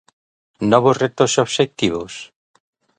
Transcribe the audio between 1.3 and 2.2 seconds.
e obxectivos?